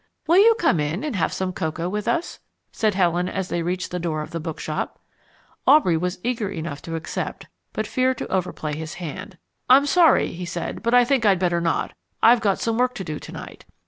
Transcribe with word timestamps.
"Will 0.25 0.39
you 0.39 0.55
come 0.57 0.79
in 0.79 1.03
and 1.03 1.15
have 1.15 1.31
some 1.31 1.53
cocoa 1.53 1.87
with 1.87 2.07
us?" 2.07 2.39
said 2.71 2.95
Helen 2.95 3.29
as 3.29 3.49
they 3.49 3.61
reached 3.61 3.91
the 3.91 3.99
door 3.99 4.23
of 4.23 4.31
the 4.31 4.39
bookshop. 4.39 4.97
Aubrey 5.67 5.95
was 5.95 6.17
eager 6.23 6.49
enough 6.49 6.81
to 6.81 6.95
accept, 6.95 7.45
but 7.71 7.85
feared 7.85 8.17
to 8.17 8.27
overplay 8.31 8.75
his 8.75 8.95
hand. 8.95 9.37
"I'm 9.69 9.85
sorry," 9.85 10.29
he 10.31 10.43
said, 10.45 10.81
"but 10.81 10.95
I 10.95 11.05
think 11.05 11.23
I'd 11.23 11.37
better 11.37 11.61
not. 11.61 11.93
I've 12.19 12.41
got 12.41 12.59
some 12.59 12.79
work 12.79 12.95
to 12.95 13.03
do 13.03 13.19
to 13.19 13.31
night. 13.31 13.65